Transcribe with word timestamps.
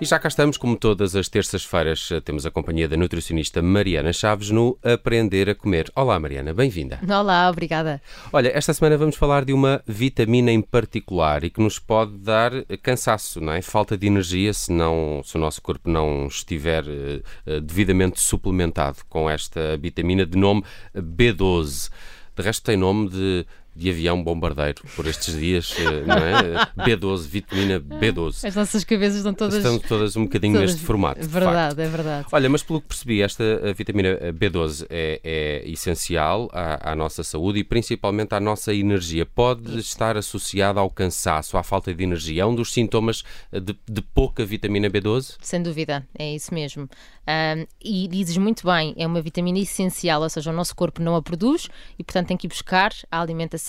E 0.00 0.04
já 0.04 0.16
cá 0.16 0.28
estamos, 0.28 0.56
como 0.56 0.76
todas 0.76 1.16
as 1.16 1.28
terças-feiras, 1.28 2.08
temos 2.24 2.46
a 2.46 2.52
companhia 2.52 2.86
da 2.86 2.96
nutricionista 2.96 3.60
Mariana 3.60 4.12
Chaves 4.12 4.48
no 4.48 4.78
Aprender 4.80 5.50
a 5.50 5.56
Comer. 5.56 5.90
Olá, 5.92 6.20
Mariana, 6.20 6.54
bem-vinda. 6.54 7.00
Olá, 7.02 7.50
obrigada. 7.50 8.00
Olha, 8.32 8.56
esta 8.56 8.72
semana 8.72 8.96
vamos 8.96 9.16
falar 9.16 9.44
de 9.44 9.52
uma 9.52 9.82
vitamina 9.84 10.52
em 10.52 10.62
particular 10.62 11.42
e 11.42 11.50
que 11.50 11.60
nos 11.60 11.80
pode 11.80 12.16
dar 12.16 12.52
cansaço, 12.80 13.40
não 13.40 13.52
é? 13.52 13.60
Falta 13.60 13.98
de 13.98 14.06
energia 14.06 14.52
se, 14.52 14.70
não, 14.70 15.20
se 15.24 15.36
o 15.36 15.40
nosso 15.40 15.60
corpo 15.60 15.90
não 15.90 16.28
estiver 16.28 16.84
uh, 16.84 17.60
devidamente 17.60 18.20
suplementado 18.20 18.98
com 19.08 19.28
esta 19.28 19.76
vitamina 19.78 20.24
de 20.24 20.38
nome 20.38 20.62
B12. 20.96 21.90
De 22.36 22.42
resto, 22.44 22.62
tem 22.62 22.76
nome 22.76 23.08
de 23.08 23.44
de 23.78 23.90
avião 23.90 24.22
bombardeiro 24.22 24.82
por 24.96 25.06
estes 25.06 25.38
dias, 25.38 25.72
eh, 25.78 26.04
não 26.04 26.16
é? 26.16 26.66
B12, 26.84 27.28
vitamina 27.28 27.78
B12. 27.78 28.44
As 28.44 28.56
nossas 28.56 28.82
cabeças 28.82 29.18
estão 29.18 29.32
todas. 29.32 29.54
Estão 29.54 29.78
todas 29.78 30.16
um 30.16 30.24
bocadinho 30.24 30.54
todas... 30.54 30.72
neste 30.72 30.84
formato. 30.84 31.26
Verdade, 31.28 31.80
é 31.80 31.86
verdade. 31.86 32.26
Olha, 32.32 32.48
mas 32.48 32.62
pelo 32.64 32.80
que 32.80 32.88
percebi, 32.88 33.22
esta 33.22 33.44
vitamina 33.76 34.18
B12 34.32 34.84
é, 34.90 35.20
é 35.22 35.70
essencial 35.70 36.48
à, 36.52 36.90
à, 36.90 36.96
nossa 36.96 37.22
saúde 37.22 37.60
e 37.60 37.64
principalmente 37.64 38.34
à 38.34 38.40
nossa 38.40 38.74
energia. 38.74 39.24
Pode 39.24 39.78
estar 39.78 40.16
associada 40.16 40.80
ao 40.80 40.90
cansaço, 40.90 41.56
à 41.56 41.62
falta 41.62 41.94
de 41.94 42.02
energia. 42.02 42.42
É 42.42 42.46
um 42.46 42.56
dos 42.56 42.72
sintomas 42.72 43.22
de, 43.52 43.76
de 43.88 44.02
pouca 44.02 44.44
vitamina 44.44 44.90
B12? 44.90 45.36
Sem 45.40 45.62
dúvida, 45.62 46.04
é 46.18 46.34
isso 46.34 46.52
mesmo. 46.52 46.88
Um, 47.28 47.66
e 47.84 48.08
dizes 48.08 48.38
muito 48.38 48.66
bem, 48.66 48.94
é 48.96 49.06
uma 49.06 49.20
vitamina 49.20 49.58
essencial, 49.58 50.22
ou 50.22 50.30
seja, 50.30 50.50
o 50.50 50.54
nosso 50.54 50.74
corpo 50.74 51.02
não 51.02 51.14
a 51.14 51.20
produz 51.20 51.68
e, 51.98 52.02
portanto, 52.02 52.28
tem 52.28 52.36
que 52.38 52.46
ir 52.46 52.48
buscar 52.48 52.90
a 53.10 53.20
alimentação 53.20 53.67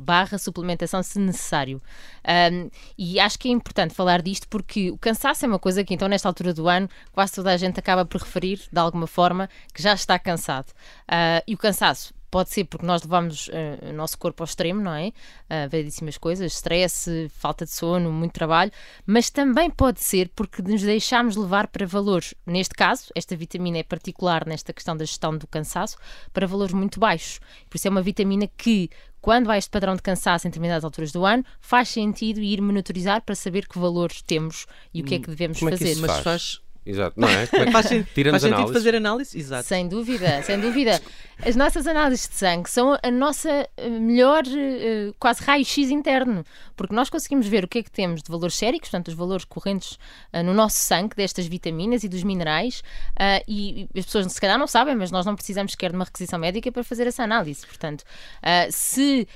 barra 0.00 0.38
suplementação 0.38 1.02
se 1.02 1.18
necessário. 1.18 1.80
Um, 2.52 2.70
e 2.96 3.20
acho 3.20 3.38
que 3.38 3.48
é 3.48 3.52
importante 3.52 3.94
falar 3.94 4.22
disto 4.22 4.48
porque 4.48 4.90
o 4.90 4.98
cansaço 4.98 5.44
é 5.44 5.48
uma 5.48 5.58
coisa 5.58 5.84
que 5.84 5.92
então 5.92 6.08
nesta 6.08 6.28
altura 6.28 6.54
do 6.54 6.68
ano 6.68 6.88
quase 7.12 7.34
toda 7.34 7.52
a 7.52 7.56
gente 7.56 7.78
acaba 7.78 8.04
por 8.04 8.20
referir 8.20 8.62
de 8.72 8.78
alguma 8.78 9.06
forma 9.06 9.48
que 9.74 9.82
já 9.82 9.92
está 9.92 10.18
cansado. 10.18 10.70
Uh, 11.02 11.44
e 11.46 11.54
o 11.54 11.58
cansaço 11.58 12.14
Pode 12.30 12.50
ser 12.50 12.64
porque 12.64 12.86
nós 12.86 13.02
levamos 13.02 13.48
uh, 13.48 13.90
o 13.90 13.92
nosso 13.92 14.16
corpo 14.16 14.42
ao 14.42 14.44
extremo, 14.44 14.80
não 14.80 14.94
é? 14.94 15.08
Uh, 15.08 15.68
variedíssimas 15.68 16.16
coisas, 16.16 16.52
stress, 16.52 17.28
falta 17.30 17.64
de 17.64 17.72
sono, 17.72 18.12
muito 18.12 18.32
trabalho, 18.32 18.70
mas 19.04 19.30
também 19.30 19.68
pode 19.68 20.00
ser 20.00 20.30
porque 20.36 20.62
nos 20.62 20.80
deixamos 20.80 21.34
levar 21.34 21.66
para 21.66 21.84
valores, 21.84 22.32
neste 22.46 22.74
caso, 22.74 23.08
esta 23.16 23.34
vitamina 23.34 23.78
é 23.78 23.82
particular 23.82 24.46
nesta 24.46 24.72
questão 24.72 24.96
da 24.96 25.04
gestão 25.04 25.36
do 25.36 25.46
cansaço, 25.48 25.98
para 26.32 26.46
valores 26.46 26.72
muito 26.72 27.00
baixos. 27.00 27.40
Por 27.68 27.76
isso 27.76 27.88
é 27.88 27.90
uma 27.90 28.02
vitamina 28.02 28.46
que, 28.46 28.88
quando 29.20 29.50
há 29.50 29.58
este 29.58 29.70
padrão 29.70 29.94
de 29.94 30.02
cansaço 30.02 30.46
em 30.46 30.50
determinadas 30.50 30.84
alturas 30.84 31.12
do 31.12 31.24
ano, 31.24 31.44
faz 31.60 31.88
sentido 31.88 32.40
ir 32.40 32.60
monitorizar 32.60 33.22
para 33.22 33.34
saber 33.34 33.66
que 33.66 33.78
valores 33.78 34.22
temos 34.22 34.66
e 34.92 35.02
o 35.02 35.04
que 35.04 35.14
é 35.14 35.18
que 35.18 35.28
hum, 35.28 35.34
devemos 35.34 35.58
Como 35.58 35.70
fazer. 35.70 35.84
É 35.84 35.86
que 35.88 35.92
isso 35.92 36.06
faz? 36.06 36.16
Mas 36.16 36.24
faz 36.24 36.60
Exato, 36.84 37.20
não 37.20 37.28
é? 37.28 37.46
Como 37.46 37.62
é 37.62 37.66
que 37.66 37.72
faz, 37.72 37.86
sentido, 37.86 38.30
faz 38.30 38.42
sentido 38.42 38.72
fazer 38.72 38.94
análise? 38.94 39.38
Exato. 39.38 39.68
Sem 39.68 39.86
dúvida, 39.86 40.42
sem 40.42 40.58
dúvida. 40.58 41.00
As 41.44 41.54
nossas 41.56 41.86
análises 41.86 42.28
de 42.28 42.34
sangue 42.34 42.68
são 42.68 42.98
a 43.02 43.10
nossa 43.10 43.68
eh, 43.76 43.88
melhor, 43.88 44.42
uh, 44.44 45.14
quase 45.18 45.42
raio-x 45.42 45.90
interno, 45.90 46.44
porque 46.76 46.94
nós 46.94 47.08
conseguimos 47.08 47.46
ver 47.46 47.64
o 47.64 47.68
que 47.68 47.78
é 47.78 47.82
que 47.82 47.90
temos 47.90 48.22
de 48.22 48.30
valores 48.30 48.54
séricos, 48.54 48.90
portanto, 48.90 49.08
os 49.08 49.14
valores 49.14 49.44
correntes 49.44 49.98
uh, 50.32 50.42
no 50.42 50.52
nosso 50.54 50.78
sangue, 50.78 51.14
destas 51.16 51.46
vitaminas 51.46 52.02
e 52.04 52.08
dos 52.08 52.22
minerais, 52.22 52.82
e, 53.48 53.88
as 53.96 54.04
pessoas 54.06 54.30
se 54.32 54.40
calhar 54.40 54.58
não 54.58 54.66
sabem, 54.66 54.94
mas 54.94 55.10
nós 55.10 55.24
não 55.24 55.34
precisamos 55.34 55.72
sequer 55.72 55.90
de 55.90 55.96
uma 55.96 56.04
requisição 56.04 56.38
médica 56.38 56.72
para 56.72 56.84
fazer 56.84 57.06
essa 57.06 57.22
análise. 57.22 57.66
Portanto, 57.66 58.04
se 58.70 59.26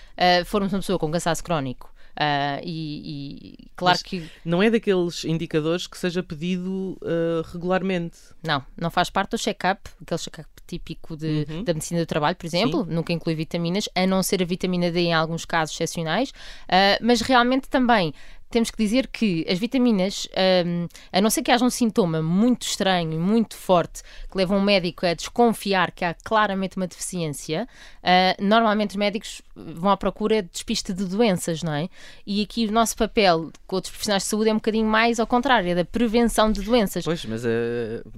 formos 0.46 0.72
uma 0.72 0.80
pessoa 0.80 0.98
com 0.98 1.10
cansaço 1.10 1.42
crónico, 1.44 1.93
Uh, 2.14 2.62
e, 2.62 3.56
e, 3.58 3.70
claro 3.74 3.96
Mas 3.96 4.02
que. 4.02 4.30
Não 4.44 4.62
é 4.62 4.70
daqueles 4.70 5.24
indicadores 5.24 5.86
que 5.86 5.98
seja 5.98 6.22
pedido 6.22 6.96
uh, 7.02 7.42
regularmente. 7.52 8.16
Não, 8.42 8.64
não 8.76 8.90
faz 8.90 9.10
parte 9.10 9.32
do 9.32 9.38
check-up, 9.38 9.90
aquele 10.00 10.20
check-up 10.20 10.48
típico 10.66 11.16
de, 11.16 11.46
uhum. 11.48 11.64
da 11.64 11.74
medicina 11.74 12.00
do 12.00 12.06
trabalho, 12.06 12.36
por 12.36 12.46
exemplo, 12.46 12.84
Sim. 12.84 12.94
nunca 12.94 13.12
inclui 13.12 13.34
vitaminas, 13.34 13.88
a 13.94 14.06
não 14.06 14.22
ser 14.22 14.42
a 14.42 14.46
vitamina 14.46 14.90
D 14.90 15.00
em 15.00 15.14
alguns 15.14 15.44
casos 15.44 15.74
excepcionais, 15.74 16.30
uh, 16.30 17.02
mas 17.02 17.20
realmente 17.20 17.68
também 17.68 18.14
temos 18.54 18.70
que 18.70 18.78
dizer 18.78 19.08
que 19.08 19.44
as 19.48 19.58
vitaminas, 19.58 20.28
um, 20.64 20.86
a 21.12 21.20
não 21.20 21.28
ser 21.28 21.42
que 21.42 21.50
haja 21.50 21.64
um 21.64 21.70
sintoma 21.70 22.22
muito 22.22 22.62
estranho, 22.62 23.20
muito 23.20 23.56
forte, 23.56 24.00
que 24.30 24.38
leva 24.38 24.54
um 24.54 24.60
médico 24.60 25.04
a 25.04 25.12
desconfiar 25.12 25.90
que 25.90 26.04
há 26.04 26.14
claramente 26.14 26.76
uma 26.76 26.86
deficiência, 26.86 27.68
uh, 27.98 28.42
normalmente 28.42 28.90
os 28.90 28.96
médicos 28.96 29.42
vão 29.56 29.90
à 29.90 29.96
procura 29.96 30.40
de 30.40 30.50
despiste 30.50 30.92
de 30.92 31.04
doenças, 31.04 31.64
não 31.64 31.72
é? 31.72 31.88
E 32.24 32.42
aqui 32.42 32.66
o 32.66 32.72
nosso 32.72 32.96
papel 32.96 33.50
com 33.66 33.74
outros 33.74 33.90
profissionais 33.90 34.22
de 34.22 34.28
saúde 34.28 34.50
é 34.50 34.52
um 34.52 34.56
bocadinho 34.56 34.86
mais 34.86 35.18
ao 35.18 35.26
contrário, 35.26 35.68
é 35.70 35.74
da 35.74 35.84
prevenção 35.84 36.52
de 36.52 36.62
doenças. 36.62 37.04
Pois, 37.04 37.24
mas 37.24 37.44
a, 37.44 37.48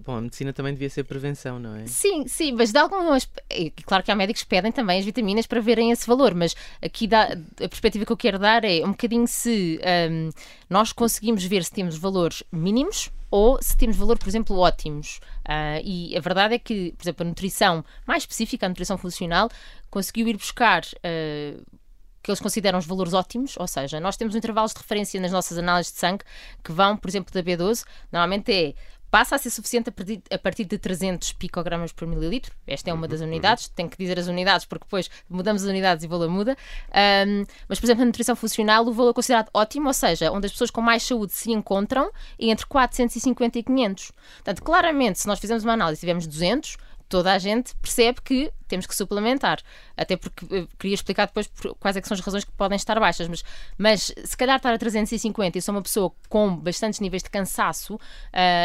bom, 0.05 0.17
a 0.17 0.21
medicina 0.21 0.53
também 0.53 0.75
devia 0.75 0.91
ser 0.91 1.05
prevenção, 1.05 1.59
não 1.59 1.77
é? 1.77 1.87
Sim, 1.87 2.29
sim, 2.29 2.53
mas 2.53 2.73
de 2.73 2.79
algumas. 2.79 3.27
Claro 3.87 4.05
que 4.05 4.11
há 4.11 4.15
médicos 4.15 4.43
que 4.43 4.49
pedem 4.49 4.71
também 4.71 4.99
as 4.99 5.05
vitaminas 5.05 5.47
para 5.47 5.61
verem 5.63 5.91
esse 5.91 6.07
valor, 6.07 6.35
mas 6.35 6.55
aqui 6.83 7.07
dá, 7.07 7.23
a 7.25 7.69
perspectiva 7.69 8.05
que 8.05 8.13
eu 8.13 8.17
quero 8.19 8.39
dar 8.39 8.65
é 8.65 8.85
um 8.85 8.91
bocadinho 8.91 9.27
se. 9.27 9.81
Um, 10.11 10.26
nós 10.69 10.93
conseguimos 10.93 11.45
ver 11.45 11.65
se 11.65 11.71
temos 11.71 11.97
valores 11.97 12.43
mínimos 12.53 13.11
ou 13.31 13.59
se 13.61 13.77
temos 13.77 13.97
valor, 13.97 14.19
por 14.19 14.29
exemplo, 14.29 14.57
ótimos. 14.59 15.21
Uh, 15.45 15.81
e 15.85 16.17
a 16.17 16.21
verdade 16.21 16.55
é 16.55 16.59
que, 16.59 16.93
por 16.97 17.05
exemplo, 17.05 17.27
a 17.27 17.29
nutrição 17.29 17.85
mais 18.07 18.23
específica, 18.23 18.67
a 18.67 18.69
nutrição 18.69 18.97
funcional, 18.97 19.51
conseguiu 19.91 20.29
ir 20.29 20.37
buscar. 20.37 20.83
Uh, 20.97 21.65
que 22.23 22.31
eles 22.33 22.41
consideram 22.41 22.81
os 22.81 22.87
valores 22.87 23.15
ótimos, 23.15 23.55
ou 23.57 23.69
seja, 23.69 24.01
nós 24.01 24.17
temos 24.17 24.35
intervalos 24.35 24.73
de 24.73 24.79
referência 24.79 25.21
nas 25.21 25.31
nossas 25.31 25.59
análises 25.59 25.93
de 25.93 26.01
sangue 26.01 26.25
que 26.65 26.73
vão, 26.73 26.97
por 26.97 27.09
exemplo, 27.09 27.33
da 27.33 27.41
B12, 27.41 27.85
normalmente 28.11 28.53
é 28.53 28.75
passa 29.11 29.37
a 29.37 29.39
ser 29.39 29.51
suficiente 29.51 29.91
a 30.31 30.39
partir 30.39 30.65
de 30.65 30.79
300 30.79 31.33
picogramas 31.33 31.93
por 31.93 32.07
mililitro. 32.07 32.55
Esta 32.67 32.91
é 32.91 32.93
uma 32.93 33.09
das 33.09 33.21
uhum, 33.21 33.27
unidades, 33.27 33.67
uhum. 33.67 33.73
tenho 33.75 33.89
que 33.89 33.97
dizer 33.97 34.19
as 34.19 34.27
unidades 34.27 34.67
porque 34.67 34.85
depois 34.85 35.11
mudamos 35.29 35.63
as 35.63 35.69
unidades 35.69 36.05
e 36.05 36.07
o 36.07 36.11
valor 36.11 36.29
muda. 36.29 36.57
Um, 37.27 37.45
mas, 37.69 37.79
por 37.79 37.87
exemplo, 37.87 38.01
na 38.01 38.07
nutrição 38.07 38.37
funcional, 38.37 38.87
o 38.87 38.93
valor 38.93 39.11
é 39.11 39.15
considerado 39.15 39.49
ótimo, 39.55 39.89
ou 39.89 39.95
seja, 39.95 40.31
onde 40.31 40.47
as 40.47 40.53
pessoas 40.53 40.71
com 40.71 40.81
mais 40.81 41.03
saúde 41.03 41.33
se 41.33 41.51
encontram, 41.51 42.11
é 42.39 42.47
entre 42.47 42.67
450 42.67 43.59
e 43.59 43.63
500. 43.63 44.13
Portanto, 44.37 44.63
claramente, 44.63 45.19
se 45.19 45.27
nós 45.27 45.39
fizermos 45.39 45.65
uma 45.65 45.73
análise 45.73 45.99
e 45.99 46.01
tivermos 46.01 46.27
200, 46.27 46.77
toda 47.09 47.33
a 47.33 47.39
gente 47.39 47.75
percebe 47.77 48.21
que 48.23 48.53
temos 48.67 48.87
que 48.87 48.95
suplementar. 48.95 49.61
Até 49.97 50.17
porque 50.17 50.45
eh, 50.51 50.67
queria 50.79 50.95
explicar 50.95 51.27
depois 51.27 51.49
quais 51.79 51.97
é 51.97 52.03
são 52.03 52.15
as 52.15 52.21
razões 52.21 52.45
que 52.45 52.53
podem 52.53 52.77
estar 52.77 52.99
baixas, 53.01 53.29
mas, 53.29 53.45
mas 53.79 54.13
se 54.25 54.37
calhar 54.37 54.57
estar 54.57 54.73
a 54.73 54.79
350 54.79 55.59
e 55.59 55.63
sou 55.63 55.75
uma 55.75 55.83
pessoa 55.83 56.13
com 56.29 56.57
bastantes 56.57 57.01
níveis 57.01 57.23
de 57.23 57.31
cansaço 57.31 57.95
uh, 57.95 57.99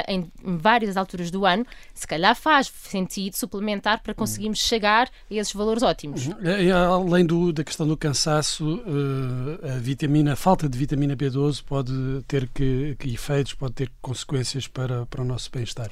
em, 0.08 0.32
em, 0.44 0.58
várias 0.58 0.98
alturas 0.98 1.32
do 1.32 1.46
ano, 1.46 1.66
se 1.94 2.06
calhar 2.06 2.36
faz 2.36 2.68
sentido 2.68 3.36
suplementar 3.36 4.02
para 4.02 4.14
conseguirmos 4.14 4.60
chegar 4.60 5.10
a 5.30 5.34
esses 5.34 5.54
valores 5.54 5.84
ótimos. 5.84 6.28
Uhum. 6.28 6.36
E, 6.44 6.72
além 6.72 7.26
do, 7.26 7.54
da 7.54 7.64
questão 7.64 7.88
do 7.88 7.96
cansaço, 7.96 8.76
uh, 8.76 9.76
a 9.76 9.78
vitamina, 9.80 10.34
a 10.34 10.36
falta 10.36 10.68
de 10.68 10.78
vitamina 10.78 11.16
B12 11.16 11.64
pode 11.64 11.94
ter 12.28 12.50
que, 12.50 12.96
que 13.00 13.14
efeitos, 13.14 13.54
pode 13.54 13.74
ter 13.74 13.92
consequências 14.02 14.68
para, 14.68 15.06
para 15.06 15.22
o 15.22 15.26
nosso 15.26 15.50
bem-estar. 15.52 15.90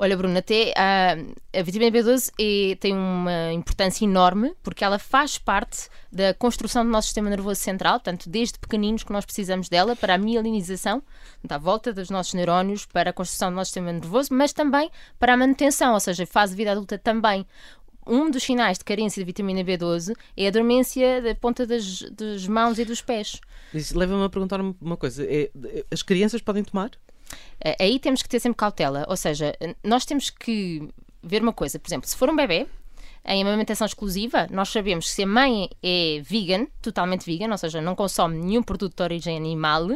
Olha, 0.00 0.16
Bruno, 0.16 0.38
até 0.38 0.72
a, 0.76 1.16
a 1.58 1.62
vitamina 1.62 1.90
B12 1.90 2.30
é, 2.38 2.76
tem 2.76 2.94
uma 2.94 3.52
importância 3.52 4.04
enorme 4.04 4.54
porque 4.62 4.84
ela 4.84 4.96
faz 4.96 5.38
parte 5.38 5.88
da 6.12 6.32
construção 6.32 6.84
do 6.84 6.90
nosso 6.90 7.08
sistema 7.08 7.28
nervoso 7.28 7.60
central, 7.60 7.94
portanto, 7.94 8.30
desde 8.30 8.60
pequeninos 8.60 9.02
que 9.02 9.12
nós 9.12 9.24
precisamos 9.24 9.68
dela 9.68 9.96
para 9.96 10.14
a 10.14 10.18
mielinização, 10.18 11.02
da 11.42 11.58
volta 11.58 11.92
dos 11.92 12.10
nossos 12.10 12.32
neurónios, 12.32 12.86
para 12.86 13.10
a 13.10 13.12
construção 13.12 13.50
do 13.50 13.56
nosso 13.56 13.70
sistema 13.70 13.92
nervoso, 13.92 14.32
mas 14.32 14.52
também 14.52 14.88
para 15.18 15.34
a 15.34 15.36
manutenção, 15.36 15.94
ou 15.94 16.00
seja, 16.00 16.24
fase 16.24 16.52
de 16.52 16.58
vida 16.58 16.70
adulta 16.70 16.96
também 16.96 17.44
um 18.06 18.30
dos 18.30 18.44
sinais 18.44 18.78
de 18.78 18.84
carência 18.84 19.20
de 19.20 19.26
vitamina 19.26 19.62
B12 19.62 20.14
é 20.36 20.46
a 20.46 20.50
dormência 20.50 21.20
da 21.20 21.34
ponta 21.34 21.66
das, 21.66 22.02
das 22.02 22.46
mãos 22.46 22.78
e 22.78 22.84
dos 22.84 23.02
pés. 23.02 23.38
Isso 23.74 23.98
leva-me 23.98 24.24
a 24.24 24.30
perguntar 24.30 24.60
uma 24.60 24.96
coisa: 24.96 25.26
é, 25.28 25.50
as 25.90 26.02
crianças 26.02 26.40
podem 26.40 26.64
tomar? 26.64 26.92
Eh, 27.60 27.76
aí 27.80 27.98
temos 27.98 28.22
que 28.22 28.28
ter 28.28 28.40
sempre 28.40 28.56
cautela, 28.56 29.04
ou 29.08 29.16
seja, 29.16 29.54
nós 29.82 30.04
temos 30.04 30.30
que 30.30 30.88
ver 31.22 31.42
uma 31.42 31.52
coisa, 31.52 31.78
por 31.78 31.88
exemplo, 31.88 32.08
se 32.08 32.16
for 32.16 32.30
um 32.30 32.36
bebê 32.36 32.66
em 33.24 33.42
amamentação 33.42 33.86
exclusiva, 33.86 34.46
nós 34.50 34.68
sabemos 34.70 35.06
que 35.06 35.10
se 35.12 35.22
a 35.22 35.26
mãe 35.26 35.68
é 35.82 36.20
vegan, 36.22 36.66
totalmente 36.80 37.26
vegan, 37.26 37.50
ou 37.50 37.58
seja, 37.58 37.80
não 37.80 37.94
consome 37.94 38.38
nenhum 38.38 38.62
produto 38.62 38.96
de 38.96 39.02
origem 39.02 39.36
animal, 39.36 39.88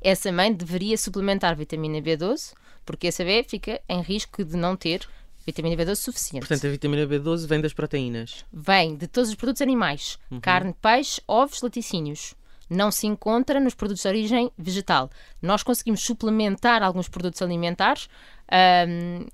essa 0.00 0.30
mãe 0.32 0.52
deveria 0.52 0.96
suplementar 0.96 1.56
vitamina 1.56 2.00
B12, 2.00 2.54
porque 2.86 3.08
esse 3.08 3.24
bebê 3.24 3.46
fica 3.46 3.80
em 3.88 4.00
risco 4.00 4.44
de 4.44 4.56
não 4.56 4.76
ter 4.76 5.06
vitamina 5.44 5.76
B12 5.76 5.96
suficiente. 5.96 6.46
Portanto, 6.46 6.66
a 6.66 6.70
vitamina 6.70 7.06
B12 7.06 7.46
vem 7.46 7.60
das 7.60 7.72
proteínas? 7.72 8.44
Vem 8.52 8.96
de 8.96 9.06
todos 9.06 9.28
os 9.28 9.34
produtos 9.34 9.60
animais: 9.60 10.18
uhum. 10.30 10.40
carne, 10.40 10.74
peixe, 10.80 11.20
ovos, 11.26 11.60
laticínios 11.60 12.34
não 12.68 12.90
se 12.90 13.06
encontra 13.06 13.60
nos 13.60 13.74
produtos 13.74 14.02
de 14.02 14.08
origem 14.08 14.50
vegetal. 14.56 15.10
Nós 15.40 15.62
conseguimos 15.62 16.00
suplementar 16.00 16.82
alguns 16.82 17.08
produtos 17.08 17.40
alimentares 17.42 18.08
um, 18.88 19.26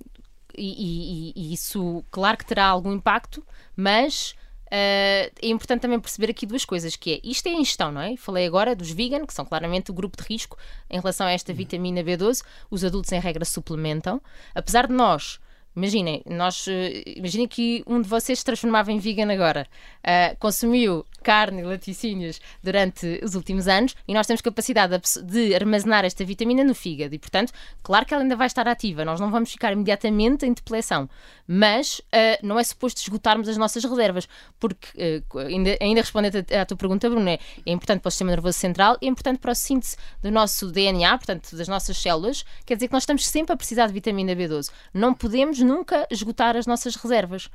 e, 0.57 1.33
e, 1.33 1.33
e, 1.35 1.53
isso, 1.53 2.05
claro 2.11 2.39
que 2.39 2.47
terá 2.47 2.67
algum 2.67 2.93
impacto, 2.93 3.45
mas 3.77 4.35
é 4.77 5.31
importante 5.43 5.83
também 5.83 6.01
perceber 6.01 6.31
aqui 6.31 6.47
duas 6.47 6.65
coisas, 6.65 6.97
que 6.97 7.15
é, 7.15 7.21
isto 7.23 7.47
é 7.47 7.53
ingestão, 7.53 7.93
não 7.93 8.01
é? 8.01 8.17
Falei 8.17 8.45
agora 8.45 8.75
dos 8.75 8.91
vegan, 8.91 9.25
que 9.25 9.33
são 9.33 9.45
claramente 9.45 9.93
o 9.93 9.95
grupo 9.95 10.17
de 10.21 10.29
risco 10.29 10.57
em 10.91 10.99
relação 10.99 11.29
a 11.29 11.31
esta 11.31 11.53
vitamina 11.53 12.03
B12. 12.03 12.43
Os 12.69 12.85
adultos, 12.85 13.13
em 13.13 13.21
regra, 13.21 13.45
suplementam. 13.45 14.21
Apesar 14.53 14.89
de 14.89 14.93
nós 14.93 15.39
Imaginem, 15.77 16.23
nós, 16.27 16.67
imaginem 17.05 17.49
que 17.49 17.83
um 17.87 18.01
de 18.01 18.09
vocês 18.09 18.39
se 18.39 18.45
transformava 18.45 18.93
em 18.93 18.99
vegan 18.99 19.33
agora, 19.33 19.67
uh, 19.99 20.37
consumiu 20.39 21.05
carne 21.25 21.63
e 21.63 21.65
laticínios 21.65 22.41
durante 22.63 23.19
os 23.25 23.35
últimos 23.35 23.67
anos 23.67 23.97
e 24.07 24.13
nós 24.13 24.27
temos 24.27 24.43
capacidade 24.43 25.01
de 25.25 25.55
armazenar 25.55 26.05
esta 26.05 26.25
vitamina 26.25 26.63
no 26.63 26.75
fígado 26.75 27.15
e, 27.15 27.19
portanto, 27.19 27.53
claro 27.83 28.05
que 28.05 28.13
ela 28.13 28.23
ainda 28.23 28.37
vai 28.37 28.47
estar 28.47 28.69
ativa, 28.69 29.05
nós 29.05 29.19
não 29.19 29.31
vamos 29.31 29.51
ficar 29.51 29.73
imediatamente 29.73 30.45
em 30.45 30.53
depleção, 30.53 31.09
mas 31.49 31.99
uh, 31.99 32.47
não 32.47 32.59
é 32.59 32.65
suposto 32.65 33.01
esgotarmos 33.01 33.49
as 33.49 33.57
nossas 33.57 33.83
reservas, 33.85 34.29
porque, 34.61 35.23
uh, 35.33 35.39
ainda, 35.39 35.77
ainda 35.81 36.01
respondendo 36.03 36.45
à 36.53 36.67
tua 36.67 36.77
pergunta, 36.77 37.09
Bruno, 37.09 37.29
é, 37.29 37.39
é 37.65 37.73
importante 37.73 38.01
para 38.01 38.09
o 38.09 38.13
sistema 38.13 38.31
nervoso 38.31 38.59
central, 38.59 38.99
é 39.01 39.07
importante 39.07 39.39
para 39.39 39.53
a 39.53 39.55
síntese 39.55 39.97
do 40.23 40.31
nosso 40.31 40.71
DNA, 40.71 41.17
portanto, 41.17 41.57
das 41.57 41.69
nossas 41.69 41.97
células, 41.97 42.45
quer 42.67 42.75
dizer 42.75 42.89
que 42.89 42.93
nós 42.93 43.03
estamos 43.03 43.27
sempre 43.27 43.55
a 43.55 43.57
precisar 43.57 43.87
de 43.87 43.95
vitamina 43.95 44.37
B12. 44.37 44.71
Não 44.93 45.15
podemos 45.15 45.59
nunca 45.61 46.07
esgotar 46.11 46.57
as 46.57 46.67
nossas 46.67 46.95
reservas. 46.97 47.49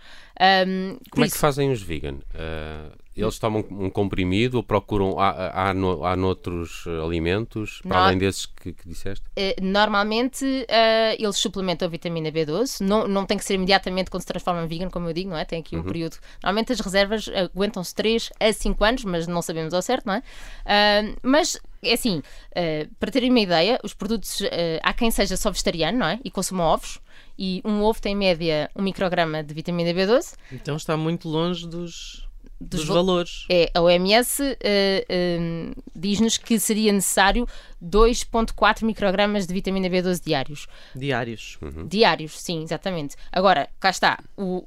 Um, 0.68 0.98
Como 1.12 1.24
é 1.24 1.28
isso... 1.28 1.36
que 1.36 1.42
fazem 1.42 1.72
os 1.72 1.82
vegan? 1.82 2.20
Uh 2.34 3.09
eles 3.22 3.40
tomam 3.40 3.66
um 3.70 3.90
comprimido 3.90 4.58
ou 4.58 4.64
procuram. 4.64 5.20
Há, 5.20 5.70
há, 5.70 5.74
no, 5.74 6.06
há 6.06 6.16
noutros 6.16 6.86
alimentos, 7.04 7.82
para 7.88 8.06
além 8.06 8.18
desses 8.18 8.46
que, 8.46 8.74
que 8.74 8.88
disseste? 8.88 9.26
Eh, 9.36 9.56
normalmente 9.62 10.46
uh, 10.46 11.16
eles 11.18 11.38
suplementam 11.38 11.88
a 11.88 11.92
vitamina 11.92 12.32
B12. 12.32 12.82
Não, 12.82 13.08
não 13.08 13.26
tem 13.26 13.38
que 13.38 13.44
ser 13.44 13.56
imediatamente 13.56 14.10
quando 14.10 14.22
se 14.22 14.28
transforma 14.28 14.64
em 14.64 14.68
vegan, 14.68 14.90
como 14.90 15.10
eu 15.10 15.14
digo, 15.14 15.30
não 15.30 15.38
é? 15.38 15.46
Tem 15.46 15.60
aqui 15.60 15.76
um 15.76 15.80
uhum. 15.80 15.86
período. 15.86 16.18
Normalmente 16.44 16.74
as 16.74 16.80
reservas 16.80 17.30
aguentam-se 17.30 17.94
3 17.96 18.32
a 18.40 18.54
5 18.54 18.84
anos, 18.84 19.04
mas 19.06 19.28
não 19.28 19.42
sabemos 19.42 19.74
ao 19.74 19.82
certo, 19.82 20.06
não 20.06 20.16
é? 20.16 20.20
Uh, 20.20 21.18
mas 21.24 21.60
é 21.82 21.94
assim, 21.94 22.20
uh, 22.20 22.96
para 23.00 23.12
terem 23.12 23.30
uma 23.30 23.40
ideia, 23.40 23.80
os 23.84 23.94
produtos, 23.94 24.42
uh, 24.42 24.48
há 24.84 24.94
quem 24.94 25.12
seja 25.12 25.38
só 25.38 25.50
vegetariano, 25.50 26.00
não 26.00 26.08
é? 26.08 26.20
E 26.24 26.30
consuma 26.30 26.64
ovos, 26.64 27.00
e 27.38 27.62
um 27.64 27.82
ovo 27.82 28.02
tem 28.02 28.14
em 28.14 28.18
média 28.18 28.70
um 28.76 28.82
micrograma 28.82 29.42
de 29.44 29.54
vitamina 29.54 29.92
B12. 29.92 30.36
Então 30.52 30.76
está 30.76 30.98
muito 30.98 31.30
longe 31.30 31.68
dos 31.68 32.29
dos, 32.60 32.82
dos 32.82 32.90
valores. 32.90 33.46
É, 33.50 33.72
a 33.74 33.82
OMS 33.82 34.42
uh, 34.42 34.46
uh, 34.46 35.84
diz-nos 35.96 36.38
que 36.38 36.60
seria 36.60 36.92
necessário 36.92 37.48
2,4 37.84 38.84
microgramas 38.84 39.48
de 39.48 39.54
vitamina 39.54 39.90
B12 39.90 40.24
diários. 40.24 40.68
Diários. 40.96 41.58
Uhum. 41.62 41.88
Diários, 41.88 42.40
sim, 42.40 42.64
exatamente. 42.64 43.16
Agora, 43.32 43.70
cá 43.80 43.90
está, 43.90 44.20
o 44.38 44.66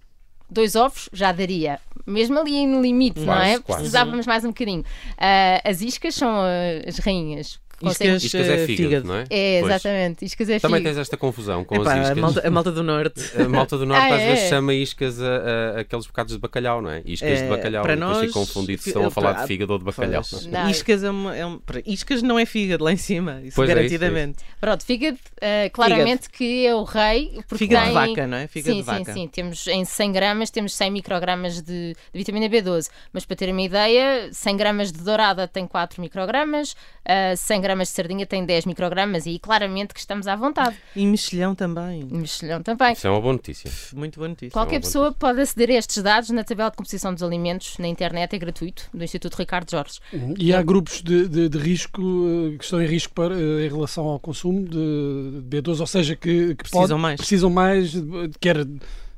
dois 0.52 0.76
ovos 0.76 1.08
já 1.12 1.32
daria, 1.32 1.80
mesmo 2.06 2.38
ali 2.38 2.66
no 2.66 2.80
limite, 2.82 3.24
quase, 3.24 3.26
não 3.26 3.34
é? 3.34 3.58
Quase. 3.58 3.80
Precisávamos 3.80 4.26
mais 4.26 4.44
um 4.44 4.48
bocadinho. 4.48 4.82
Uh, 4.82 5.68
as 5.68 5.80
iscas 5.80 6.14
são 6.14 6.42
as 6.86 6.98
rainhas, 6.98 7.58
Iscas, 7.90 8.24
Iscas 8.24 8.48
é 8.48 8.66
fígado, 8.66 8.88
fígado, 8.88 9.08
não 9.08 9.16
é? 9.16 9.24
É, 9.30 9.60
exatamente. 9.60 10.24
Iscas 10.24 10.48
é 10.48 10.58
Também 10.58 10.78
fígado. 10.78 10.94
tens 10.94 11.00
esta 11.00 11.16
confusão 11.16 11.64
com 11.64 11.76
Epá, 11.76 11.94
as 11.94 11.98
iscas. 11.98 12.18
A 12.18 12.20
malta, 12.20 12.48
a 12.48 12.50
malta, 12.50 12.72
do 12.72 12.82
Norte. 12.82 13.22
A 13.42 13.48
malta 13.48 13.78
do 13.78 13.86
Norte 13.86 14.12
ah, 14.12 14.14
às 14.14 14.20
é? 14.20 14.34
vezes 14.34 14.48
chama 14.48 14.74
iscas 14.74 15.20
a, 15.20 15.26
a, 15.26 15.80
aqueles 15.80 16.06
bocados 16.06 16.34
de 16.34 16.38
bacalhau, 16.38 16.80
não 16.80 16.90
é? 16.90 17.02
Iscas 17.04 17.40
é, 17.40 17.42
de 17.42 17.48
bacalhau. 17.48 17.82
Para 17.82 17.96
nós, 17.96 18.26
ficam 18.26 18.32
confundidos 18.46 18.84
se 18.84 18.90
estão 18.90 19.06
a 19.06 19.10
falar 19.10 19.32
de 19.32 19.46
fígado 19.46 19.72
ou 19.72 19.78
de 19.78 19.84
bacalhau. 19.84 20.22
Não. 20.50 20.70
Iscas, 20.70 21.02
é 21.02 21.10
uma, 21.10 21.36
é 21.36 21.44
uma, 21.44 21.60
iscas 21.84 22.22
não 22.22 22.38
é 22.38 22.46
fígado 22.46 22.84
lá 22.84 22.92
em 22.92 22.96
cima, 22.96 23.40
isso 23.42 23.56
pois 23.56 23.68
garantidamente. 23.68 24.42
É 24.42 24.46
isso, 24.46 24.56
Pronto, 24.60 24.84
fígado, 24.84 25.16
uh, 25.16 25.70
claramente 25.72 26.24
fígado. 26.24 26.32
que 26.32 26.66
é 26.66 26.74
o 26.74 26.84
rei. 26.84 27.40
Fígado 27.54 27.84
tem... 27.84 27.88
de 27.88 28.08
vaca, 28.08 28.26
não 28.26 28.36
é? 28.36 28.46
Fígado 28.46 28.74
sim, 28.74 28.80
de 28.80 28.86
vaca. 28.86 29.04
sim, 29.04 29.12
sim. 29.12 29.28
Temos 29.28 29.66
em 29.66 29.84
100 29.84 30.12
gramas, 30.12 30.50
temos 30.50 30.74
100 30.74 30.90
microgramas 30.90 31.60
de, 31.60 31.94
de 31.94 31.96
vitamina 32.14 32.48
B12. 32.48 32.88
Mas 33.12 33.24
para 33.24 33.36
terem 33.36 33.52
uma 33.52 33.62
ideia, 33.62 34.28
100 34.32 34.56
gramas 34.56 34.92
de 34.92 35.02
dourada 35.02 35.48
tem 35.48 35.66
4 35.66 36.00
microgramas, 36.00 36.72
uh, 36.72 37.36
100 37.36 37.60
gramas 37.60 37.71
de 37.80 37.94
sardinha 37.94 38.26
tem 38.26 38.44
10 38.44 38.66
microgramas 38.66 39.26
e 39.26 39.38
claramente 39.38 39.94
que 39.94 40.00
estamos 40.00 40.26
à 40.26 40.36
vontade. 40.36 40.76
E 40.94 41.06
mexilhão 41.06 41.54
também. 41.54 42.04
Mexilhão 42.04 42.62
também. 42.62 42.92
Isso 42.92 43.06
é 43.06 43.10
uma 43.10 43.20
boa 43.20 43.32
notícia. 43.32 43.70
Muito 43.94 44.18
boa 44.18 44.28
notícia. 44.28 44.52
Qualquer 44.52 44.76
é 44.76 44.80
pessoa 44.80 45.06
notícia. 45.06 45.20
pode 45.20 45.40
aceder 45.40 45.70
a 45.70 45.74
estes 45.74 46.02
dados 46.02 46.30
na 46.30 46.44
tabela 46.44 46.70
de 46.70 46.76
composição 46.76 47.12
dos 47.12 47.22
alimentos 47.22 47.78
na 47.78 47.88
internet, 47.88 48.34
é 48.34 48.38
gratuito, 48.38 48.88
do 48.92 49.02
Instituto 49.02 49.36
Ricardo 49.36 49.70
Jorge. 49.70 49.98
E 50.38 50.52
há 50.52 50.62
grupos 50.62 51.02
de, 51.02 51.28
de, 51.28 51.48
de 51.48 51.58
risco 51.58 52.00
eh, 52.00 52.56
que 52.58 52.64
estão 52.64 52.82
em 52.82 52.86
risco 52.86 53.14
para, 53.14 53.34
eh, 53.34 53.66
em 53.66 53.68
relação 53.68 54.06
ao 54.06 54.20
consumo 54.20 54.68
de 54.68 55.42
B12, 55.48 55.80
ou 55.80 55.86
seja, 55.86 56.16
que, 56.16 56.54
que 56.54 56.64
precisam 56.64 56.88
pode, 56.88 57.00
mais. 57.00 57.16
Precisam 57.18 57.50
mais, 57.50 57.92
quer 58.40 58.66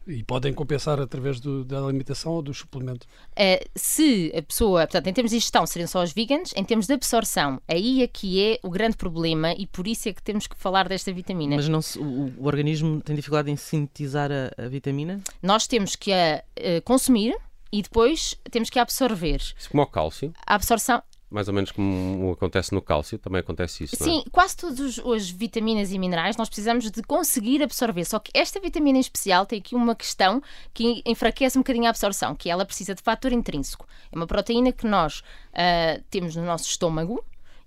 e 0.07 0.23
podem 0.23 0.53
compensar 0.53 1.01
através 1.01 1.41
do, 1.41 1.65
da 1.65 1.79
alimentação 1.79 2.33
ou 2.33 2.43
do 2.43 2.53
suplemento. 2.53 3.07
Uh, 3.33 3.69
se 3.75 4.33
a 4.37 4.43
pessoa, 4.43 4.83
portanto, 4.83 5.07
em 5.07 5.13
termos 5.13 5.31
de 5.31 5.37
ingestão, 5.37 5.67
seriam 5.67 5.89
só 5.89 6.03
os 6.03 6.13
vegans, 6.13 6.53
em 6.57 6.65
termos 6.65 6.87
de 6.87 6.95
absorção, 6.95 7.61
aí 7.67 8.03
é 8.03 8.07
que 8.07 8.43
é 8.43 8.59
o 8.63 8.71
grande 8.71 8.97
problema 8.97 9.53
e 9.53 9.67
por 9.67 9.87
isso 9.87 10.09
é 10.09 10.13
que 10.13 10.23
temos 10.23 10.47
que 10.47 10.57
falar 10.57 10.89
desta 10.89 11.13
vitamina. 11.13 11.57
Mas 11.57 11.69
não 11.69 11.83
se, 11.83 11.99
o, 11.99 12.33
o, 12.39 12.47
organismo 12.47 13.01
tem 13.01 13.17
dificuldade 13.17 13.51
em 13.51 13.57
sintetizar 13.57 14.31
a, 14.31 14.65
a 14.65 14.69
vitamina? 14.69 15.21
Nós 15.43 15.67
temos 15.67 15.97
que 15.97 16.13
a 16.13 16.43
uh, 16.59 16.83
consumir 16.83 17.37
e 17.73 17.83
depois 17.83 18.37
temos 18.51 18.71
que 18.71 18.79
a 18.79 18.83
absorver. 18.83 19.41
Isso 19.59 19.69
como 19.71 19.83
o 19.83 19.87
cálcio? 19.87 20.33
A 20.47 20.55
absorção, 20.55 21.03
mais 21.35 21.49
ou 21.49 21.55
menos 21.55 21.73
como 21.73 22.31
acontece 22.31 22.73
no 22.73 22.81
cálcio, 22.81 23.19
também 23.19 23.41
acontece 23.41 23.85
isso, 23.85 23.97
Sim, 23.97 24.23
é? 24.25 24.31
quase 24.31 24.57
todas 24.57 25.01
as 25.01 25.29
vitaminas 25.29 25.93
e 25.93 25.99
minerais 25.99 26.37
nós 26.37 26.49
precisamos 26.49 26.89
de 26.89 27.03
conseguir 27.03 27.61
absorver, 27.61 28.05
só 28.05 28.21
que 28.21 28.31
esta 28.33 28.61
vitamina 28.61 28.99
em 28.99 29.01
especial 29.01 29.45
tem 29.45 29.59
aqui 29.59 29.75
uma 29.75 29.97
questão 29.97 30.41
que 30.73 31.03
enfraquece 31.05 31.59
um 31.59 31.63
bocadinho 31.63 31.87
a 31.87 31.91
absorção, 31.91 32.37
que 32.37 32.49
ela 32.49 32.65
precisa 32.65 32.95
de 32.95 33.03
fator 33.03 33.33
intrínseco. 33.33 33.85
É 34.13 34.17
uma 34.17 34.29
proteína 34.29 34.71
que 34.71 34.87
nós 34.87 35.21
uh, 35.21 36.01
temos 36.09 36.37
no 36.37 36.45
nosso 36.45 36.69
estômago, 36.69 37.25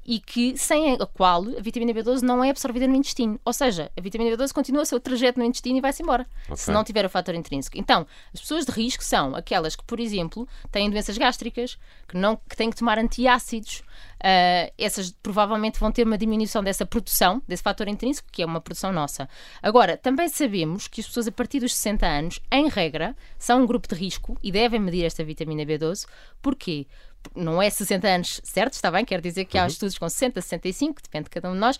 e 0.07 0.21
que 0.21 0.57
sem 0.57 0.93
a 0.93 1.05
qual 1.05 1.43
a 1.43 1.61
vitamina 1.61 1.93
B12 1.93 2.21
não 2.21 2.41
é 2.41 2.49
absorvida 2.49 2.87
no 2.87 2.95
intestino. 2.95 3.37
Ou 3.43 3.51
seja, 3.51 3.91
a 3.95 4.01
vitamina 4.01 4.35
B12 4.35 4.53
continua 4.53 4.83
o 4.83 4.85
seu 4.85 5.01
trajeto 5.01 5.37
no 5.37 5.45
intestino 5.45 5.77
e 5.77 5.81
vai-se 5.81 6.01
embora, 6.01 6.25
okay. 6.45 6.55
se 6.55 6.71
não 6.71 6.81
tiver 6.81 7.05
o 7.05 7.09
fator 7.09 7.35
intrínseco. 7.35 7.77
Então, 7.77 8.07
as 8.33 8.39
pessoas 8.39 8.65
de 8.65 8.71
risco 8.71 9.03
são 9.03 9.35
aquelas 9.35 9.75
que, 9.75 9.83
por 9.83 9.99
exemplo, 9.99 10.47
têm 10.71 10.89
doenças 10.89 11.17
gástricas, 11.17 11.77
que, 12.07 12.15
não, 12.15 12.37
que 12.37 12.55
têm 12.55 12.69
que 12.69 12.77
tomar 12.77 12.97
antiácidos. 12.97 13.83
Uh, 14.17 14.71
essas 14.77 15.11
provavelmente 15.11 15.79
vão 15.79 15.91
ter 15.91 16.05
uma 16.05 16.17
diminuição 16.17 16.63
dessa 16.63 16.85
produção, 16.85 17.41
desse 17.45 17.61
fator 17.61 17.87
intrínseco, 17.89 18.29
que 18.31 18.41
é 18.41 18.45
uma 18.45 18.61
produção 18.61 18.93
nossa. 18.93 19.27
Agora, 19.61 19.97
também 19.97 20.29
sabemos 20.29 20.87
que 20.87 21.01
as 21.01 21.07
pessoas 21.07 21.27
a 21.27 21.31
partir 21.33 21.59
dos 21.59 21.75
60 21.75 22.05
anos, 22.07 22.39
em 22.49 22.69
regra, 22.69 23.13
são 23.37 23.61
um 23.61 23.65
grupo 23.65 23.89
de 23.89 23.95
risco 23.95 24.37
e 24.41 24.53
devem 24.53 24.79
medir 24.79 25.03
esta 25.03 25.23
vitamina 25.23 25.65
B12. 25.65 26.07
Porquê? 26.41 26.87
Não 27.35 27.61
é 27.61 27.69
60 27.69 28.07
anos 28.07 28.41
certo, 28.43 28.73
está 28.73 28.91
bem, 28.91 29.05
quer 29.05 29.21
dizer 29.21 29.45
que 29.45 29.57
há 29.57 29.61
uhum. 29.61 29.67
estudos 29.67 29.97
com 29.97 30.07
60, 30.07 30.41
65, 30.41 31.01
depende 31.01 31.25
de 31.25 31.29
cada 31.29 31.49
um 31.49 31.53
de 31.53 31.59
nós, 31.59 31.77
uh, 31.77 31.79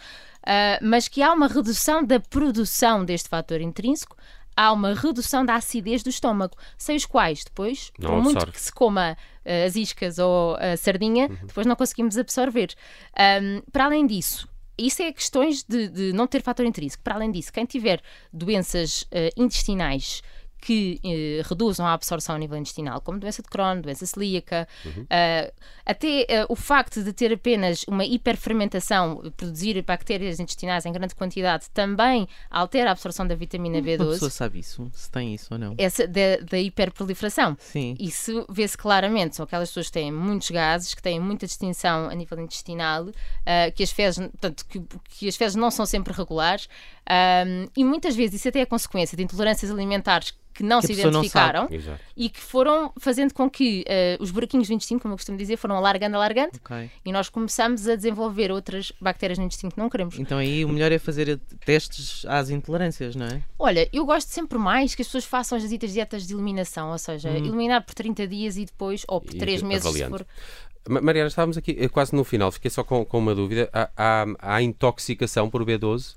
mas 0.82 1.08
que 1.08 1.22
há 1.22 1.34
uma 1.34 1.48
redução 1.48 2.04
da 2.04 2.20
produção 2.20 3.04
deste 3.04 3.30
fator 3.30 3.62
intrínseco, 3.62 4.16
há 4.56 4.72
uma 4.72 4.94
redução 4.94 5.46
da 5.46 5.56
acidez 5.56 6.02
do 6.04 6.10
estômago, 6.10 6.58
sem 6.78 6.96
os 6.96 7.06
quais 7.06 7.44
depois, 7.44 7.92
não 8.00 8.10
por 8.10 8.24
muito 8.24 8.52
que 8.52 8.60
se 8.60 8.72
coma 8.72 9.16
uh, 9.46 9.66
as 9.66 9.76
iscas 9.76 10.18
ou 10.18 10.56
a 10.56 10.76
sardinha, 10.76 11.28
uhum. 11.28 11.48
depois 11.48 11.68
não 11.68 11.76
conseguimos 11.76 12.18
absorver. 12.18 12.74
Um, 13.42 13.62
para 13.72 13.86
além 13.86 14.08
disso, 14.08 14.48
isso 14.78 15.02
é 15.02 15.12
questões 15.12 15.64
de, 15.64 15.88
de, 15.88 16.14
não 16.14 16.28
ter 16.28 16.42
fator 16.42 16.66
intrínseco. 16.66 17.04
Para 17.04 17.16
além 17.16 17.32
disso, 17.32 17.52
quem 17.52 17.66
tiver 17.66 18.02
doenças 18.32 19.04
uh, 19.04 19.30
intestinais 19.36 20.22
que 20.60 21.00
eh, 21.04 21.42
reduzam 21.48 21.86
a 21.86 21.94
absorção 21.94 22.36
a 22.36 22.40
nível 22.40 22.58
intestinal, 22.58 23.00
como 23.02 23.20
doença 23.20 23.42
de 23.42 23.50
Crohn, 23.50 23.82
doença 23.82 24.06
celíaca, 24.06 24.68
uhum. 24.86 25.04
uh, 25.04 25.54
até 25.86 26.44
uh, 26.44 26.46
o 26.50 26.56
facto 26.56 27.04
de 27.04 27.14
ter 27.14 27.32
apenas 27.32 27.84
uma 27.88 28.04
hiperfermentação, 28.04 29.32
produzir 29.38 29.82
bactérias 29.84 30.40
intestinais 30.40 30.86
em 30.86 30.92
grande 30.92 31.16
quantidade, 31.16 31.70
também 31.70 32.28
altera 32.50 32.90
a 32.90 32.92
absorção 32.92 33.26
da 33.28 33.36
vitamina 33.36 33.80
B12. 33.80 34.02
Uma 34.02 34.12
pessoa 34.12 34.32
sabe 34.32 34.60
isso? 34.60 34.90
Se 34.94 35.10
tem 35.10 35.34
isso 35.34 35.48
ou 35.52 35.60
não? 35.60 35.76
Essa 35.78 36.08
da, 36.08 36.38
da 36.50 36.60
hiperproliferação. 36.60 37.56
Sim. 37.60 37.96
Isso 38.00 38.46
vê-se 38.50 38.78
claramente. 38.78 39.36
São 39.36 39.44
aquelas 39.46 39.70
pessoas 39.70 39.88
que 39.88 39.94
têm 39.94 40.12
muitos 40.12 40.50
gases, 40.50 40.94
que 40.94 41.02
têm 41.02 41.20
muita 41.20 41.46
distinção 41.46 42.10
a 42.10 42.16
nível 42.16 42.40
intestinal, 42.40 43.06
uh, 43.06 43.14
que 43.76 43.84
as 43.84 43.92
fezes, 43.92 44.20
portanto, 44.28 44.66
que, 44.68 44.82
que, 45.10 45.28
as 45.28 45.36
fezes 45.36 45.56
não 45.56 45.72
são 45.72 45.86
sempre 45.86 46.14
regulares, 46.14 46.68
e 47.76 47.86
muitas 47.86 48.18
vezes 48.18 48.42
isso 48.42 48.50
até 48.50 48.60
é 48.60 48.66
consequência 48.66 49.16
de 49.16 49.24
intolerâncias 49.24 49.72
alimentares 49.72 50.34
que 50.58 50.64
não 50.64 50.82
que 50.82 50.88
se 50.88 50.94
identificaram 50.94 51.70
não 51.70 51.98
e 52.16 52.30
que 52.30 52.40
foram 52.40 52.92
fazendo 53.00 53.32
com 53.32 53.48
que 53.48 53.86
uh, 53.88 54.24
os 54.24 54.32
buraquinhos 54.32 54.68
do 54.68 54.74
intestino, 54.74 55.00
como 55.00 55.14
eu 55.14 55.18
costumo 55.18 55.38
dizer, 55.38 55.56
foram 55.56 55.76
alargando, 55.76 56.16
alargando 56.16 56.54
okay. 56.66 56.90
e 57.06 57.12
nós 57.12 57.30
começamos 57.30 57.88
a 57.88 57.96
desenvolver 57.96 58.52
outras 58.52 58.92
bactérias 59.00 59.38
no 59.38 59.46
intestino 59.46 59.72
que 59.72 59.78
não 59.78 59.88
queremos. 59.88 60.18
Então 60.18 60.40
aí 60.40 60.66
o 60.66 60.70
melhor 60.70 60.92
é 60.92 60.98
fazer 60.98 61.40
testes 61.64 62.26
às 62.26 62.50
intolerâncias, 62.50 63.16
não 63.16 63.28
é? 63.28 63.44
Olha, 63.60 63.88
eu 63.94 64.04
gosto 64.04 64.30
sempre 64.30 64.58
mais 64.58 64.96
que 64.96 65.04
as 65.04 65.08
pessoas 65.08 65.26
façam 65.26 65.60
as 65.60 65.70
ditas 65.70 65.94
dietas 65.94 66.26
de 66.26 66.34
eliminação, 66.34 66.92
ou 66.92 66.98
seja, 66.98 67.30
hum. 67.30 67.36
eliminar 67.36 67.86
por 67.86 67.94
30 67.94 68.28
dias 68.28 68.58
e 68.58 68.66
depois, 68.66 69.06
ou 69.08 69.22
por 69.22 69.36
3 69.36 69.62
meses 69.62 69.86
avaliando. 69.86 70.18
se 70.18 70.24
for. 70.24 70.28
Mariana, 70.90 71.28
estávamos 71.28 71.58
aqui 71.58 71.76
eh, 71.78 71.90
quase 71.90 72.16
no 72.16 72.24
final, 72.24 72.52
fiquei 72.52 72.72
só 72.72 72.84
com, 72.84 73.04
com 73.04 73.20
uma 73.20 73.36
dúvida. 73.36 73.70
Há, 73.74 73.90
há, 73.96 74.26
há, 74.40 74.62
intoxicação 74.62 75.50
por 75.50 75.66
B12? 75.66 76.16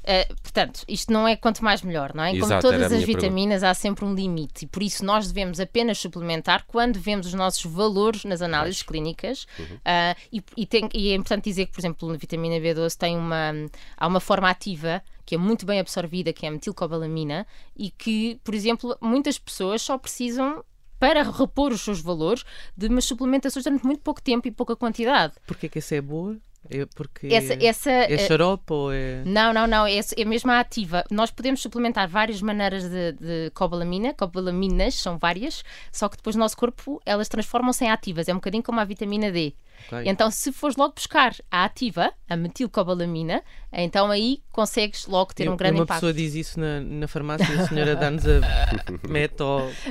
Uh, 0.00 0.34
portanto, 0.42 0.82
isto 0.88 1.12
não 1.12 1.28
é 1.28 1.36
quanto 1.36 1.62
mais 1.62 1.82
melhor, 1.82 2.14
não 2.14 2.24
é? 2.24 2.30
Como 2.30 2.44
Exato, 2.44 2.68
todas 2.68 2.90
as 2.92 3.02
vitaminas, 3.02 3.60
pergunta. 3.60 3.70
há 3.70 3.74
sempre 3.74 4.04
um 4.04 4.14
limite 4.14 4.64
e 4.64 4.68
por 4.68 4.82
isso 4.82 5.04
nós 5.04 5.28
devemos 5.30 5.60
apenas 5.60 5.98
suplementar 5.98 6.64
quando 6.66 6.98
vemos 6.98 7.26
os 7.26 7.34
nossos 7.34 7.64
valores 7.70 8.24
nas 8.24 8.40
análises 8.40 8.82
clínicas. 8.82 9.46
Uhum. 9.58 9.76
Uh, 9.76 10.16
e, 10.32 10.42
e, 10.56 10.66
tem, 10.66 10.88
e, 10.94 11.10
é 11.10 11.14
importante 11.14 11.44
dizer 11.44 11.66
que, 11.66 11.72
por 11.72 11.80
exemplo, 11.80 12.08
na 12.10 12.16
vitamina 12.16 12.56
B12 12.56 12.96
tem 12.96 13.16
uma, 13.16 13.52
há 13.96 14.06
uma 14.06 14.20
forma 14.20 14.48
ativa 14.48 15.02
que 15.24 15.34
é 15.36 15.38
muito 15.38 15.64
bem 15.64 15.78
absorvida, 15.78 16.32
que 16.32 16.44
é 16.44 16.48
a 16.48 16.52
metilcobalamina, 16.52 17.46
e 17.76 17.88
que, 17.90 18.40
por 18.42 18.52
exemplo, 18.52 18.96
muitas 19.00 19.38
pessoas 19.38 19.80
só 19.80 19.96
precisam 19.96 20.64
para 20.98 21.22
repor 21.22 21.72
os 21.72 21.80
seus 21.82 22.00
valores 22.00 22.44
de 22.76 22.88
umas 22.88 23.04
suplementações 23.04 23.64
durante 23.64 23.86
muito 23.86 24.00
pouco 24.00 24.20
tempo 24.20 24.48
e 24.48 24.50
pouca 24.50 24.74
quantidade. 24.74 25.34
Porquê 25.46 25.68
que 25.68 25.78
essa 25.78 25.94
é 25.94 26.00
boa? 26.00 26.36
É 26.68 26.84
porque 26.94 27.28
essa, 27.28 27.54
essa, 27.54 27.90
é 27.90 28.12
eh, 28.12 28.18
xarope 28.18 28.72
ou 28.72 28.92
é... 28.92 29.22
Não, 29.24 29.52
não, 29.52 29.66
não, 29.66 29.86
é, 29.86 29.98
é 29.98 30.24
mesmo 30.24 30.50
a 30.50 30.60
ativa. 30.60 31.04
Nós 31.10 31.30
podemos 31.30 31.62
suplementar 31.62 32.08
várias 32.08 32.42
maneiras 32.42 32.88
de, 32.88 33.12
de 33.12 33.50
cobalamina, 33.54 34.12
cobalaminas 34.12 34.94
são 34.94 35.18
várias, 35.18 35.64
só 35.90 36.08
que 36.08 36.16
depois 36.16 36.36
no 36.36 36.40
nosso 36.40 36.56
corpo 36.56 37.00
elas 37.06 37.28
transformam-se 37.28 37.84
em 37.84 37.90
ativas, 37.90 38.28
é 38.28 38.32
um 38.32 38.36
bocadinho 38.36 38.62
como 38.62 38.78
a 38.78 38.84
vitamina 38.84 39.32
D. 39.32 39.54
Okay. 39.86 40.04
Então, 40.06 40.30
se 40.30 40.52
fores 40.52 40.76
logo 40.76 40.94
buscar 40.94 41.34
a 41.50 41.64
ativa, 41.64 42.12
a 42.28 42.36
metilcobalamina, 42.36 43.42
então 43.72 44.10
aí 44.10 44.42
consegues 44.50 45.06
logo 45.06 45.34
ter 45.34 45.48
um 45.48 45.56
grande 45.56 45.76
uma 45.76 45.84
impacto. 45.84 46.04
Uma 46.04 46.12
pessoa 46.12 46.12
diz 46.12 46.34
isso 46.34 46.58
na, 46.58 46.80
na 46.80 47.08
farmácia 47.08 47.52
e 47.52 47.58
a 47.58 47.68
senhora 47.68 47.96
dá-nos 47.96 48.24
a 48.26 48.40
meto. 49.08 49.44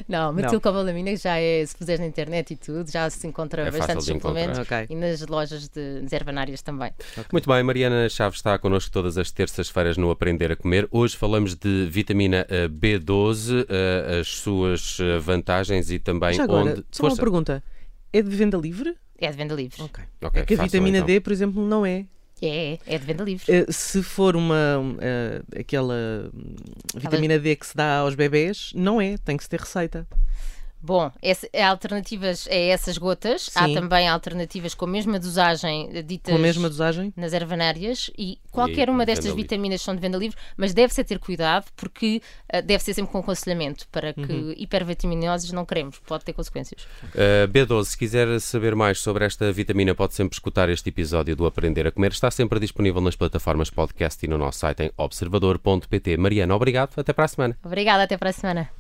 Não, 0.08 0.34
metilcobalamina 0.34 1.16
já 1.16 1.38
é, 1.38 1.66
se 1.66 1.76
puseres 1.76 2.00
na 2.00 2.08
internet 2.08 2.52
e 2.52 2.56
tudo, 2.56 2.90
já 2.90 3.10
se 3.10 3.26
encontra 3.28 3.64
é 3.64 3.72
bastante 3.72 4.04
suplementos 4.04 4.60
okay. 4.60 4.86
e 4.90 4.96
nas 4.96 5.26
lojas 5.28 5.68
de, 5.68 6.02
de 6.02 6.16
ervanárias 6.16 6.62
também. 6.62 6.92
Okay. 7.12 7.26
Muito 7.32 7.50
bem, 7.50 7.64
Mariana 7.64 8.08
Chaves 8.10 8.40
está 8.40 8.58
connosco 8.58 8.92
todas 8.92 9.18
as 9.18 9.32
terças-feiras 9.32 9.98
no 9.98 10.12
Aprender 10.12 10.52
a 10.52 10.56
Comer. 10.56 10.88
Hoje 10.92 11.16
falamos 11.16 11.56
de 11.56 11.88
vitamina 11.90 12.46
eh, 12.50 12.68
B12, 12.68 13.66
eh, 13.68 14.20
as 14.20 14.28
suas 14.28 14.98
eh, 15.00 15.20
vantagens 15.20 15.92
e 15.92 16.00
também 16.00 16.34
já 16.34 16.44
agora, 16.44 16.72
onde. 16.72 16.86
Só 16.92 17.08
uma 17.08 17.16
pergunta: 17.16 17.64
é 18.12 18.22
de 18.22 18.30
venda 18.30 18.58
livre? 18.58 18.96
É 19.20 19.30
de 19.30 19.38
venda 19.38 19.54
livre. 19.54 19.82
Ok. 19.82 20.04
okay 20.22 20.42
é 20.42 20.46
que 20.46 20.54
a 20.54 20.64
vitamina 20.64 21.00
então. 21.00 21.08
D, 21.08 21.20
por 21.20 21.34
exemplo, 21.34 21.66
não 21.66 21.86
é. 21.86 22.06
É, 22.42 22.80
é 22.88 22.98
de 22.98 23.06
venda 23.06 23.24
livre. 23.24 23.46
Uh, 23.52 23.72
se 23.72 24.02
for 24.02 24.36
uma 24.36 24.80
uh, 24.80 25.60
aquela 25.60 26.32
vitamina 26.96 27.38
D 27.38 27.56
que 27.56 27.66
se 27.66 27.76
dá 27.76 27.98
aos 27.98 28.16
bebés, 28.16 28.72
não 28.74 29.02
é, 29.02 29.18
tem 29.18 29.36
que 29.36 29.44
se 29.44 29.50
ter 29.50 29.60
receita. 29.60 30.08
Bom, 30.82 31.12
essa, 31.22 31.48
é 31.52 31.64
alternativas 31.64 32.48
a 32.50 32.56
essas 32.56 32.98
gotas. 32.98 33.44
Sim. 33.44 33.52
Há 33.56 33.82
também 33.82 34.08
alternativas 34.08 34.74
com 34.74 34.86
a 34.86 34.88
mesma 34.88 35.20
dosagem 35.20 35.90
eh, 35.94 36.02
ditas 36.02 36.34
com 36.34 36.40
a 36.40 36.42
mesma 36.42 36.70
dosagem? 36.70 37.14
nas 37.16 37.34
ervanárias 37.34 38.10
e 38.18 38.40
qualquer 38.52 38.88
e 38.88 38.92
uma 38.92 39.06
destas 39.06 39.34
vitaminas 39.34 39.82
são 39.82 39.94
de 39.94 40.02
venda 40.02 40.18
livre, 40.18 40.38
mas 40.56 40.74
deve-se 40.74 41.04
ter 41.04 41.20
cuidado 41.20 41.66
porque 41.76 42.22
uh, 42.54 42.62
deve 42.62 42.84
ser 42.84 42.94
sempre 42.94 43.12
com 43.12 43.20
aconselhamento 43.20 43.88
para 43.90 44.14
que 44.14 44.22
uhum. 44.32 44.54
hipervitaminoses 44.56 45.52
não 45.52 45.66
queremos, 45.66 46.00
pode 46.00 46.24
ter 46.24 46.34
consequências. 46.34 46.84
Uh, 47.04 47.48
B12, 47.48 47.86
se 47.86 47.98
quiser 47.98 48.40
saber 48.40 48.76
mais 48.76 49.00
sobre 49.00 49.26
esta 49.26 49.52
vitamina, 49.52 49.94
pode 49.94 50.14
sempre 50.14 50.36
escutar 50.36 50.70
este 50.70 50.90
episódio 50.90 51.36
do 51.36 51.46
Aprender 51.46 51.88
a 51.88 51.92
Comer. 51.92 52.12
Está 52.12 52.32
sempre 52.32 52.60
disponível 52.60 53.02
nas 53.02 53.16
plataformas 53.16 53.70
podcast 53.70 54.26
e 54.26 54.30
no 54.30 54.38
nosso 54.38 54.60
site 54.60 54.84
em 54.84 54.92
observador.pt. 54.98 56.18
Mariana, 56.18 56.56
obrigado. 56.56 56.92
Até 56.98 57.14
para 57.14 57.26
a 57.26 57.28
semana. 57.28 57.58
Obrigada, 57.64 58.04
até 58.04 58.18
para 58.18 58.30
a 58.30 58.34
semana. 58.34 58.79